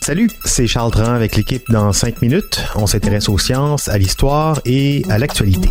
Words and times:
Salut, 0.00 0.30
c'est 0.46 0.66
Charles 0.66 0.90
Dran 0.92 1.12
avec 1.12 1.36
l'équipe 1.36 1.62
dans 1.68 1.92
5 1.92 2.22
minutes. 2.22 2.64
On 2.74 2.86
s'intéresse 2.86 3.28
aux 3.28 3.36
sciences, 3.36 3.88
à 3.88 3.98
l'histoire 3.98 4.62
et 4.64 5.02
à 5.10 5.18
l'actualité. 5.18 5.68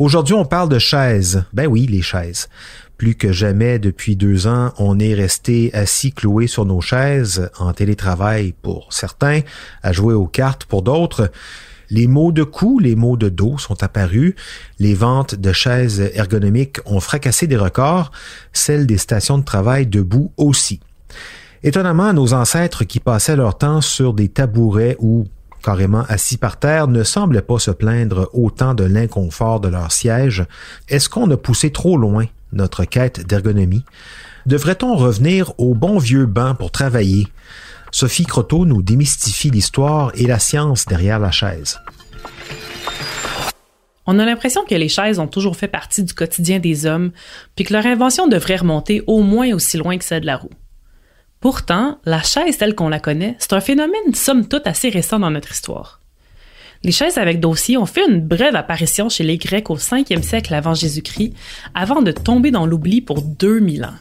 Aujourd'hui, 0.00 0.34
on 0.34 0.44
parle 0.44 0.68
de 0.68 0.80
chaises. 0.80 1.44
Ben 1.52 1.68
oui, 1.68 1.86
les 1.86 2.02
chaises. 2.02 2.48
Plus 2.98 3.14
que 3.14 3.30
jamais 3.30 3.78
depuis 3.78 4.16
deux 4.16 4.48
ans, 4.48 4.72
on 4.78 4.98
est 4.98 5.14
resté 5.14 5.70
assis 5.74 6.10
cloué 6.10 6.48
sur 6.48 6.64
nos 6.64 6.80
chaises, 6.80 7.50
en 7.56 7.72
télétravail 7.72 8.52
pour 8.60 8.92
certains, 8.92 9.42
à 9.84 9.92
jouer 9.92 10.14
aux 10.14 10.26
cartes 10.26 10.64
pour 10.64 10.82
d'autres. 10.82 11.30
Les 11.90 12.06
maux 12.06 12.32
de 12.32 12.44
cou, 12.44 12.78
les 12.78 12.94
maux 12.94 13.16
de 13.16 13.28
dos 13.28 13.58
sont 13.58 13.82
apparus. 13.82 14.34
Les 14.78 14.94
ventes 14.94 15.34
de 15.34 15.52
chaises 15.52 16.00
ergonomiques 16.14 16.78
ont 16.86 17.00
fracassé 17.00 17.46
des 17.46 17.56
records, 17.56 18.12
celles 18.52 18.86
des 18.86 18.98
stations 18.98 19.38
de 19.38 19.44
travail 19.44 19.86
debout 19.86 20.32
aussi. 20.36 20.80
Étonnamment, 21.62 22.12
nos 22.12 22.32
ancêtres 22.32 22.84
qui 22.84 23.00
passaient 23.00 23.36
leur 23.36 23.58
temps 23.58 23.80
sur 23.80 24.14
des 24.14 24.28
tabourets 24.28 24.96
ou 24.98 25.26
carrément 25.62 26.04
assis 26.08 26.38
par 26.38 26.58
terre, 26.58 26.88
ne 26.88 27.02
semblaient 27.02 27.42
pas 27.42 27.58
se 27.58 27.70
plaindre 27.70 28.30
autant 28.32 28.72
de 28.74 28.84
l'inconfort 28.84 29.60
de 29.60 29.68
leur 29.68 29.92
siège. 29.92 30.44
Est-ce 30.88 31.08
qu'on 31.08 31.30
a 31.30 31.36
poussé 31.36 31.70
trop 31.70 31.98
loin 31.98 32.24
notre 32.52 32.84
quête 32.84 33.26
d'ergonomie? 33.26 33.84
Devrait-on 34.46 34.96
revenir 34.96 35.52
au 35.58 35.74
bon 35.74 35.98
vieux 35.98 36.26
banc 36.26 36.54
pour 36.54 36.70
travailler? 36.70 37.26
Sophie 37.92 38.24
Croteau 38.24 38.64
nous 38.66 38.82
démystifie 38.82 39.50
l'histoire 39.50 40.12
et 40.14 40.26
la 40.26 40.38
science 40.38 40.86
derrière 40.86 41.18
la 41.18 41.30
chaise. 41.30 41.80
On 44.06 44.18
a 44.18 44.24
l'impression 44.24 44.64
que 44.64 44.74
les 44.74 44.88
chaises 44.88 45.18
ont 45.18 45.26
toujours 45.26 45.56
fait 45.56 45.68
partie 45.68 46.02
du 46.02 46.14
quotidien 46.14 46.58
des 46.58 46.86
hommes, 46.86 47.12
puis 47.54 47.64
que 47.64 47.72
leur 47.72 47.86
invention 47.86 48.26
devrait 48.26 48.56
remonter 48.56 49.02
au 49.06 49.22
moins 49.22 49.52
aussi 49.54 49.76
loin 49.76 49.98
que 49.98 50.04
celle 50.04 50.22
de 50.22 50.26
la 50.26 50.36
roue. 50.36 50.50
Pourtant, 51.40 51.98
la 52.04 52.22
chaise 52.22 52.58
telle 52.58 52.74
qu'on 52.74 52.88
la 52.88 53.00
connaît, 53.00 53.36
c'est 53.38 53.52
un 53.52 53.60
phénomène 53.60 54.14
somme 54.14 54.46
toute 54.46 54.66
assez 54.66 54.88
récent 54.88 55.18
dans 55.18 55.30
notre 55.30 55.52
histoire. 55.52 56.00
Les 56.82 56.92
chaises 56.92 57.18
avec 57.18 57.40
dossier 57.40 57.76
ont 57.76 57.86
fait 57.86 58.08
une 58.08 58.20
brève 58.20 58.56
apparition 58.56 59.08
chez 59.08 59.22
les 59.22 59.36
Grecs 59.36 59.68
au 59.68 59.76
5e 59.76 60.22
siècle 60.22 60.54
avant 60.54 60.74
Jésus-Christ, 60.74 61.34
avant 61.74 62.00
de 62.00 62.10
tomber 62.10 62.50
dans 62.50 62.66
l'oubli 62.66 63.02
pour 63.02 63.22
2000 63.22 63.84
ans. 63.84 63.94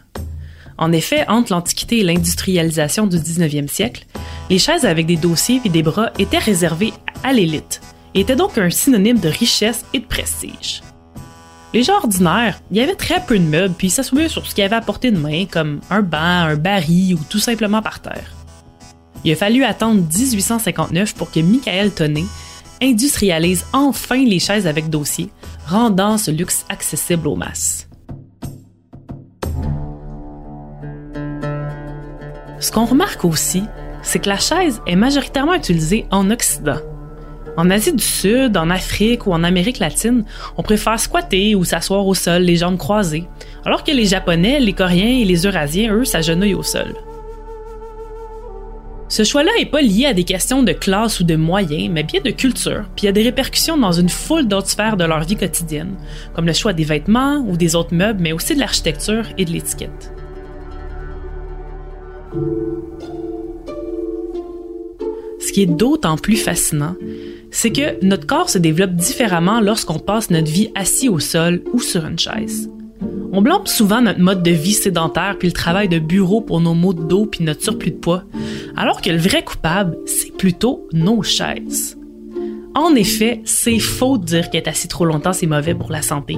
En 0.79 0.93
effet, 0.93 1.25
entre 1.27 1.51
l'Antiquité 1.51 1.99
et 1.99 2.03
l'industrialisation 2.03 3.05
du 3.05 3.17
19e 3.17 3.67
siècle, 3.67 4.05
les 4.49 4.59
chaises 4.59 4.85
avec 4.85 5.05
des 5.05 5.17
dossiers 5.17 5.59
et 5.65 5.69
des 5.69 5.83
bras 5.83 6.11
étaient 6.17 6.37
réservées 6.37 6.93
à 7.21 7.33
l'élite 7.33 7.81
et 8.15 8.21
étaient 8.21 8.37
donc 8.37 8.57
un 8.57 8.69
synonyme 8.69 9.19
de 9.19 9.27
richesse 9.27 9.83
et 9.93 9.99
de 9.99 10.05
prestige. 10.05 10.81
Les 11.73 11.83
gens 11.83 11.97
ordinaires, 11.97 12.61
il 12.71 12.77
y 12.77 12.81
avait 12.81 12.95
très 12.95 13.19
peu 13.19 13.37
de 13.37 13.43
meubles 13.43 13.75
puis 13.77 13.89
ils 13.89 14.29
sur 14.29 14.45
ce 14.45 14.55
qu'ils 14.55 14.63
avaient 14.63 14.77
à 14.77 14.81
portée 14.81 15.11
de 15.11 15.19
main, 15.19 15.45
comme 15.45 15.81
un 15.89 16.01
banc, 16.01 16.17
un 16.17 16.55
baril 16.55 17.15
ou 17.15 17.19
tout 17.29 17.39
simplement 17.39 17.81
par 17.81 17.99
terre. 17.99 18.31
Il 19.25 19.33
a 19.33 19.35
fallu 19.35 19.65
attendre 19.65 20.01
1859 20.01 21.13
pour 21.13 21.29
que 21.29 21.41
Michael 21.41 21.91
Tonnet 21.91 22.25
industrialise 22.81 23.65
enfin 23.73 24.23
les 24.23 24.39
chaises 24.39 24.65
avec 24.65 24.89
dossier, 24.89 25.29
rendant 25.67 26.17
ce 26.17 26.31
luxe 26.31 26.65
accessible 26.69 27.27
aux 27.27 27.35
masses. 27.35 27.88
Ce 32.59 32.71
qu'on 32.71 32.85
remarque 32.85 33.23
aussi, 33.23 33.63
c'est 34.01 34.19
que 34.19 34.29
la 34.29 34.37
chaise 34.37 34.81
est 34.85 34.95
majoritairement 34.95 35.53
utilisée 35.53 36.05
en 36.11 36.29
Occident. 36.29 36.79
En 37.57 37.69
Asie 37.69 37.93
du 37.93 38.03
Sud, 38.03 38.57
en 38.57 38.69
Afrique 38.69 39.27
ou 39.27 39.33
en 39.33 39.43
Amérique 39.43 39.79
latine, 39.79 40.25
on 40.57 40.63
préfère 40.63 40.99
squatter 40.99 41.55
ou 41.55 41.63
s'asseoir 41.63 42.05
au 42.05 42.13
sol, 42.13 42.43
les 42.43 42.57
jambes 42.57 42.77
croisées, 42.77 43.27
alors 43.65 43.83
que 43.83 43.91
les 43.91 44.05
Japonais, 44.05 44.59
les 44.59 44.73
Coréens 44.73 45.19
et 45.19 45.25
les 45.25 45.45
Eurasiens, 45.45 45.93
eux, 45.93 46.05
s'agenouillent 46.05 46.53
au 46.53 46.63
sol. 46.63 46.95
Ce 49.07 49.23
choix-là 49.23 49.51
n'est 49.57 49.65
pas 49.65 49.81
lié 49.81 50.05
à 50.05 50.13
des 50.13 50.23
questions 50.23 50.61
de 50.61 50.71
classe 50.71 51.19
ou 51.19 51.23
de 51.23 51.35
moyens, 51.35 51.89
mais 51.91 52.03
bien 52.03 52.21
de 52.21 52.29
culture, 52.29 52.85
puis 52.95 53.07
a 53.07 53.11
des 53.11 53.23
répercussions 53.23 53.77
dans 53.77 53.91
une 53.91 54.09
foule 54.09 54.47
d'autres 54.47 54.69
sphères 54.69 54.97
de 54.97 55.05
leur 55.05 55.21
vie 55.21 55.35
quotidienne, 55.35 55.95
comme 56.33 56.45
le 56.45 56.53
choix 56.53 56.73
des 56.73 56.83
vêtements 56.83 57.43
ou 57.47 57.57
des 57.57 57.75
autres 57.75 57.95
meubles, 57.95 58.21
mais 58.21 58.33
aussi 58.33 58.53
de 58.53 58.59
l'architecture 58.59 59.25
et 59.37 59.45
de 59.45 59.51
l'étiquette. 59.51 60.13
Ce 65.39 65.51
qui 65.51 65.63
est 65.63 65.65
d'autant 65.65 66.17
plus 66.17 66.35
fascinant, 66.35 66.95
c'est 67.51 67.71
que 67.71 68.03
notre 68.05 68.27
corps 68.27 68.49
se 68.49 68.57
développe 68.57 68.93
différemment 68.93 69.61
lorsqu'on 69.61 69.99
passe 69.99 70.29
notre 70.29 70.51
vie 70.51 70.69
assis 70.75 71.09
au 71.09 71.19
sol 71.19 71.63
ou 71.73 71.79
sur 71.79 72.05
une 72.05 72.19
chaise. 72.19 72.69
On 73.31 73.41
blâme 73.41 73.65
souvent 73.65 74.01
notre 74.01 74.19
mode 74.19 74.43
de 74.43 74.51
vie 74.51 74.73
sédentaire 74.73 75.37
puis 75.37 75.47
le 75.47 75.53
travail 75.53 75.87
de 75.87 75.99
bureau 75.99 76.41
pour 76.41 76.61
nos 76.61 76.73
maux 76.73 76.93
de 76.93 77.03
dos 77.03 77.25
puis 77.25 77.43
notre 77.43 77.63
surplus 77.63 77.91
de 77.91 77.97
poids, 77.97 78.23
alors 78.75 79.01
que 79.01 79.09
le 79.09 79.17
vrai 79.17 79.43
coupable, 79.43 79.97
c'est 80.05 80.35
plutôt 80.35 80.87
nos 80.93 81.23
chaises. 81.23 81.97
En 82.75 82.95
effet, 82.95 83.41
c'est 83.45 83.79
faux 83.79 84.17
de 84.17 84.25
dire 84.25 84.49
qu'être 84.49 84.67
assis 84.67 84.87
trop 84.87 85.05
longtemps, 85.05 85.33
c'est 85.33 85.47
mauvais 85.47 85.75
pour 85.75 85.91
la 85.91 86.01
santé. 86.01 86.37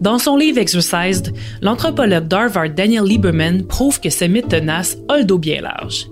Dans 0.00 0.18
son 0.18 0.36
livre 0.36 0.58
Exercised, 0.58 1.34
l'anthropologue 1.60 2.28
d'Harvard 2.28 2.70
Daniel 2.70 3.04
Lieberman 3.04 3.66
prouve 3.66 4.00
que 4.00 4.10
ce 4.10 4.24
mythe 4.24 4.48
tenace 4.48 4.96
a 5.08 5.18
le 5.18 5.24
dos 5.24 5.38
bien 5.38 5.60
large. 5.60 6.08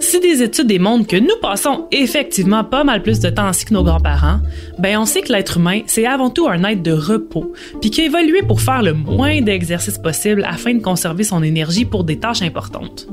Si 0.00 0.20
des 0.20 0.42
études 0.42 0.68
démontrent 0.68 1.06
que 1.06 1.16
nous 1.16 1.36
passons 1.42 1.86
effectivement 1.92 2.64
pas 2.64 2.82
mal 2.82 3.02
plus 3.02 3.20
de 3.20 3.28
temps 3.28 3.46
assis 3.46 3.66
que 3.66 3.74
nos 3.74 3.84
grands-parents, 3.84 4.40
ben 4.78 4.96
on 4.96 5.04
sait 5.04 5.20
que 5.20 5.30
l'être 5.30 5.58
humain, 5.58 5.82
c'est 5.86 6.06
avant 6.06 6.30
tout 6.30 6.48
un 6.48 6.64
être 6.64 6.82
de 6.82 6.92
repos, 6.92 7.52
puis 7.82 7.90
qui 7.90 8.00
a 8.00 8.04
évolué 8.06 8.42
pour 8.42 8.62
faire 8.62 8.82
le 8.82 8.94
moins 8.94 9.42
d'exercice 9.42 9.98
possible 9.98 10.44
afin 10.48 10.72
de 10.72 10.82
conserver 10.82 11.24
son 11.24 11.42
énergie 11.42 11.84
pour 11.84 12.04
des 12.04 12.18
tâches 12.18 12.40
importantes. 12.40 13.06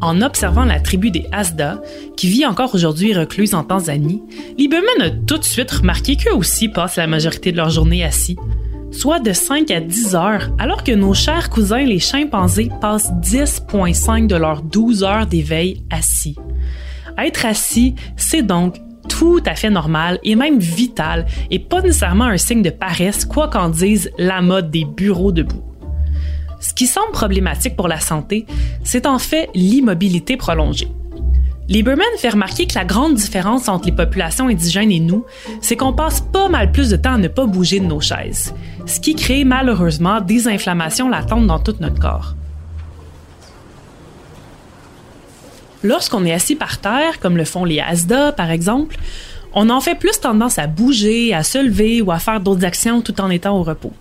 En 0.00 0.20
observant 0.20 0.64
la 0.64 0.80
tribu 0.80 1.10
des 1.10 1.26
Asda, 1.32 1.80
qui 2.16 2.28
vit 2.28 2.46
encore 2.46 2.74
aujourd'hui 2.74 3.14
recluse 3.14 3.54
en 3.54 3.64
Tanzanie, 3.64 4.22
Lieberman 4.58 5.02
a 5.02 5.10
tout 5.10 5.38
de 5.38 5.44
suite 5.44 5.70
remarqué 5.70 6.16
qu'eux 6.16 6.34
aussi 6.34 6.68
passent 6.68 6.96
la 6.96 7.06
majorité 7.06 7.52
de 7.52 7.56
leur 7.56 7.70
journée 7.70 8.04
assis, 8.04 8.36
soit 8.90 9.20
de 9.20 9.32
5 9.32 9.70
à 9.70 9.80
10 9.80 10.14
heures, 10.14 10.50
alors 10.58 10.84
que 10.84 10.92
nos 10.92 11.14
chers 11.14 11.50
cousins 11.50 11.84
les 11.84 11.98
chimpanzés 11.98 12.70
passent 12.80 13.12
10,5 13.22 14.26
de 14.26 14.36
leurs 14.36 14.62
12 14.62 15.04
heures 15.04 15.26
d'éveil 15.26 15.82
assis. 15.90 16.36
Être 17.18 17.46
assis, 17.46 17.94
c'est 18.16 18.42
donc 18.42 18.76
tout 19.08 19.40
à 19.46 19.54
fait 19.54 19.70
normal 19.70 20.18
et 20.22 20.34
même 20.34 20.58
vital 20.58 21.26
et 21.50 21.58
pas 21.58 21.82
nécessairement 21.82 22.24
un 22.24 22.36
signe 22.36 22.62
de 22.62 22.70
paresse, 22.70 23.24
quoi 23.24 23.48
qu'en 23.48 23.68
dise 23.68 24.10
la 24.18 24.40
mode 24.40 24.70
des 24.70 24.84
bureaux 24.84 25.32
debout. 25.32 25.73
Ce 26.64 26.72
qui 26.72 26.86
semble 26.86 27.12
problématique 27.12 27.76
pour 27.76 27.88
la 27.88 28.00
santé, 28.00 28.46
c'est 28.84 29.04
en 29.04 29.18
fait 29.18 29.50
l'immobilité 29.54 30.38
prolongée. 30.38 30.88
Lieberman 31.68 32.06
fait 32.16 32.30
remarquer 32.30 32.66
que 32.66 32.74
la 32.74 32.86
grande 32.86 33.16
différence 33.16 33.68
entre 33.68 33.84
les 33.84 33.92
populations 33.92 34.48
indigènes 34.48 34.90
et 34.90 34.98
nous, 34.98 35.26
c'est 35.60 35.76
qu'on 35.76 35.92
passe 35.92 36.22
pas 36.22 36.48
mal 36.48 36.72
plus 36.72 36.88
de 36.88 36.96
temps 36.96 37.14
à 37.14 37.18
ne 37.18 37.28
pas 37.28 37.44
bouger 37.44 37.80
de 37.80 37.84
nos 37.84 38.00
chaises, 38.00 38.54
ce 38.86 38.98
qui 38.98 39.14
crée 39.14 39.44
malheureusement 39.44 40.22
des 40.22 40.48
inflammations 40.48 41.10
latentes 41.10 41.46
dans 41.46 41.58
tout 41.58 41.76
notre 41.80 42.00
corps. 42.00 42.34
Lorsqu'on 45.82 46.24
est 46.24 46.32
assis 46.32 46.56
par 46.56 46.78
terre, 46.78 47.20
comme 47.20 47.36
le 47.36 47.44
font 47.44 47.66
les 47.66 47.80
Asda 47.80 48.32
par 48.32 48.50
exemple, 48.50 48.96
on 49.52 49.68
en 49.68 49.82
fait 49.82 49.96
plus 49.96 50.18
tendance 50.18 50.58
à 50.58 50.66
bouger, 50.66 51.34
à 51.34 51.42
se 51.42 51.58
lever 51.58 52.00
ou 52.00 52.10
à 52.10 52.18
faire 52.18 52.40
d'autres 52.40 52.64
actions 52.64 53.02
tout 53.02 53.20
en 53.20 53.28
étant 53.28 53.54
au 53.58 53.62
repos. 53.62 53.92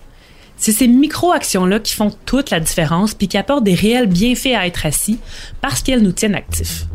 C'est 0.58 0.72
ces 0.72 0.88
micro-actions-là 0.88 1.80
qui 1.80 1.94
font 1.94 2.12
toute 2.26 2.50
la 2.50 2.60
différence 2.60 3.14
puis 3.14 3.28
qui 3.28 3.38
apportent 3.38 3.64
des 3.64 3.76
réels 3.76 4.08
bienfaits 4.08 4.56
à 4.56 4.68
être 4.68 4.86
assis 4.86 5.20
parce 5.62 5.82
qu'elles 5.82 6.02
nous 6.02 6.12
tiennent 6.12 6.36
actifs. 6.36 6.86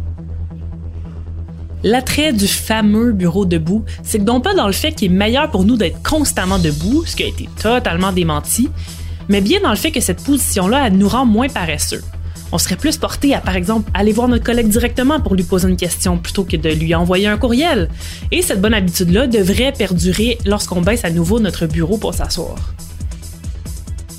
L'attrait 1.85 2.33
du 2.33 2.49
fameux 2.49 3.13
bureau 3.13 3.45
debout, 3.45 3.85
c'est 4.03 4.19
non 4.19 4.41
pas 4.41 4.55
dans 4.55 4.67
le 4.67 4.73
fait 4.73 4.93
qu'il 4.93 5.13
est 5.13 5.15
meilleur 5.15 5.51
pour 5.51 5.65
nous 5.65 5.77
d'être 5.77 6.03
constamment 6.03 6.59
debout, 6.59 7.05
ce 7.07 7.15
qui 7.15 7.23
a 7.23 7.27
été 7.27 7.49
totalement 7.61 8.11
démenti, 8.11 8.69
mais 9.29 9.41
bien 9.41 9.61
dans 9.61 9.71
le 9.71 9.77
fait 9.77 9.93
que 9.93 10.01
cette 10.01 10.25
position-là, 10.25 10.91
nous 10.91 11.09
rend 11.09 11.25
moins 11.25 11.49
paresseux. 11.49 12.03
On 12.51 12.59
serait 12.59 12.77
plus 12.77 12.97
porté 12.97 13.35
à, 13.35 13.41
par 13.41 13.57
exemple, 13.57 13.91
aller 13.95 14.13
voir 14.13 14.27
notre 14.27 14.45
collègue 14.45 14.69
directement 14.69 15.21
pour 15.21 15.35
lui 15.35 15.45
poser 15.45 15.69
une 15.69 15.77
question 15.77 16.17
plutôt 16.17 16.45
que 16.45 16.57
de 16.57 16.71
lui 16.71 16.95
envoyer 16.95 17.27
un 17.27 17.37
courriel. 17.37 17.91
Et 18.33 18.41
cette 18.41 18.61
bonne 18.61 18.75
habitude-là 18.75 19.27
devrait 19.27 19.73
perdurer 19.73 20.39
lorsqu'on 20.47 20.81
baisse 20.81 21.05
à 21.05 21.11
nouveau 21.11 21.41
notre 21.41 21.67
bureau 21.67 21.99
pour 21.99 22.15
s'asseoir. 22.15 22.57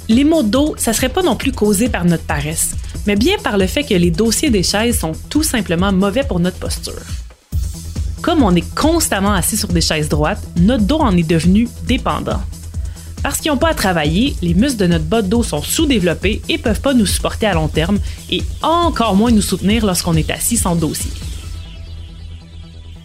Les 0.09 0.23
maux 0.23 0.41
de 0.41 0.49
dos, 0.49 0.73
ça 0.75 0.91
serait 0.91 1.09
pas 1.09 1.21
non 1.21 1.35
plus 1.35 1.51
causé 1.51 1.87
par 1.87 2.03
notre 2.03 2.23
paresse, 2.23 2.71
mais 3.05 3.15
bien 3.15 3.37
par 3.43 3.59
le 3.59 3.67
fait 3.67 3.83
que 3.83 3.93
les 3.93 4.09
dossiers 4.09 4.49
des 4.49 4.63
chaises 4.63 4.99
sont 4.99 5.11
tout 5.29 5.43
simplement 5.43 5.91
mauvais 5.91 6.23
pour 6.23 6.39
notre 6.39 6.57
posture. 6.57 7.05
Comme 8.23 8.41
on 8.41 8.55
est 8.55 8.75
constamment 8.75 9.33
assis 9.33 9.55
sur 9.55 9.67
des 9.67 9.81
chaises 9.81 10.09
droites, 10.09 10.41
notre 10.57 10.83
dos 10.83 10.97
en 10.97 11.15
est 11.15 11.21
devenu 11.29 11.69
dépendant. 11.85 12.41
Parce 13.21 13.37
qu'ils 13.37 13.51
n'ont 13.51 13.57
pas 13.57 13.69
à 13.69 13.73
travailler, 13.75 14.35
les 14.41 14.55
muscles 14.55 14.79
de 14.79 14.87
notre 14.87 15.05
bas 15.05 15.21
de 15.21 15.27
dos 15.27 15.43
sont 15.43 15.61
sous-développés 15.61 16.41
et 16.49 16.57
peuvent 16.57 16.81
pas 16.81 16.95
nous 16.95 17.05
supporter 17.05 17.45
à 17.45 17.53
long 17.53 17.67
terme 17.67 17.99
et 18.31 18.41
encore 18.63 19.15
moins 19.15 19.29
nous 19.29 19.43
soutenir 19.43 19.85
lorsqu'on 19.85 20.15
est 20.15 20.31
assis 20.31 20.57
sans 20.57 20.75
dossier. 20.75 21.11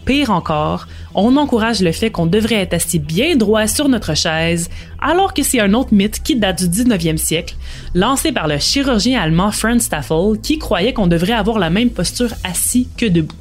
Pire 0.06 0.30
encore, 0.30 0.86
on 1.14 1.36
encourage 1.36 1.80
le 1.80 1.92
fait 1.92 2.10
qu'on 2.10 2.26
devrait 2.26 2.56
être 2.56 2.74
assis 2.74 2.98
bien 2.98 3.36
droit 3.36 3.66
sur 3.66 3.88
notre 3.88 4.14
chaise, 4.14 4.68
alors 5.00 5.34
que 5.34 5.42
c'est 5.42 5.60
un 5.60 5.74
autre 5.74 5.94
mythe 5.94 6.22
qui 6.22 6.36
date 6.36 6.66
du 6.68 6.82
19e 6.84 7.16
siècle, 7.16 7.56
lancé 7.94 8.32
par 8.32 8.48
le 8.48 8.58
chirurgien 8.58 9.20
allemand 9.20 9.52
Franz 9.52 9.84
Staffel, 9.84 10.40
qui 10.42 10.58
croyait 10.58 10.92
qu'on 10.92 11.06
devrait 11.06 11.32
avoir 11.32 11.58
la 11.58 11.70
même 11.70 11.90
posture 11.90 12.32
assis 12.42 12.88
que 12.96 13.06
debout. 13.06 13.36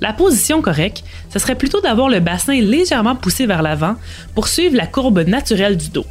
La 0.00 0.12
position 0.12 0.60
correcte, 0.60 1.04
ce 1.32 1.38
serait 1.38 1.54
plutôt 1.54 1.80
d'avoir 1.80 2.08
le 2.08 2.18
bassin 2.18 2.60
légèrement 2.60 3.14
poussé 3.14 3.46
vers 3.46 3.62
l'avant 3.62 3.94
pour 4.34 4.48
suivre 4.48 4.76
la 4.76 4.88
courbe 4.88 5.20
naturelle 5.20 5.76
du 5.76 5.90
dos. 5.90 6.06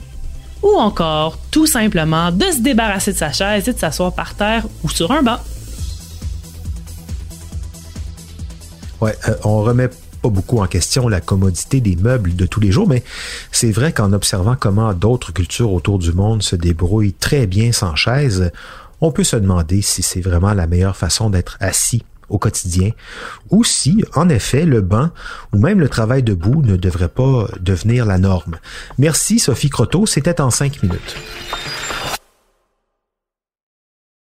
Ou 0.63 0.77
encore, 0.77 1.37
tout 1.51 1.65
simplement, 1.65 2.31
de 2.31 2.45
se 2.45 2.61
débarrasser 2.61 3.11
de 3.11 3.17
sa 3.17 3.33
chaise 3.33 3.67
et 3.67 3.73
de 3.73 3.77
s'asseoir 3.77 4.13
par 4.13 4.35
terre 4.35 4.63
ou 4.83 4.89
sur 4.89 5.11
un 5.11 5.21
banc. 5.21 5.39
Ouais, 9.01 9.15
euh, 9.27 9.33
on 9.43 9.61
remet 9.63 9.89
pas 10.21 10.29
beaucoup 10.29 10.59
en 10.59 10.67
question 10.67 11.07
la 11.07 11.21
commodité 11.21 11.81
des 11.81 11.95
meubles 11.95 12.35
de 12.35 12.45
tous 12.45 12.59
les 12.59 12.71
jours, 12.71 12.87
mais 12.87 13.03
c'est 13.51 13.71
vrai 13.71 13.91
qu'en 13.91 14.13
observant 14.13 14.55
comment 14.59 14.93
d'autres 14.93 15.33
cultures 15.33 15.73
autour 15.73 15.99
du 15.99 16.13
monde 16.13 16.43
se 16.43 16.55
débrouillent 16.55 17.13
très 17.13 17.47
bien 17.47 17.71
sans 17.71 17.95
chaise, 17.95 18.51
on 19.01 19.11
peut 19.11 19.23
se 19.23 19.35
demander 19.35 19.81
si 19.81 20.03
c'est 20.03 20.21
vraiment 20.21 20.53
la 20.53 20.67
meilleure 20.67 20.95
façon 20.95 21.29
d'être 21.29 21.57
assis 21.59 22.03
au 22.29 22.37
quotidien, 22.37 22.91
ou 23.49 23.63
si, 23.63 24.05
en 24.15 24.29
effet, 24.29 24.65
le 24.65 24.79
banc 24.81 25.09
ou 25.51 25.57
même 25.57 25.81
le 25.81 25.89
travail 25.89 26.23
debout 26.23 26.61
ne 26.61 26.77
devrait 26.77 27.09
pas 27.09 27.47
devenir 27.59 28.05
la 28.05 28.17
norme. 28.17 28.57
Merci 28.97 29.37
Sophie 29.37 29.69
Croteau, 29.69 30.05
c'était 30.05 30.39
en 30.39 30.49
cinq 30.49 30.81
minutes. 30.81 31.17